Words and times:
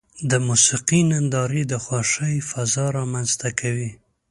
د 0.29 0.31
موسیقۍ 0.47 1.01
نندارې 1.11 1.61
د 1.71 1.73
خوښۍ 1.83 2.35
فضا 2.49 2.85
رامنځته 2.97 3.49
کوي. 3.59 3.89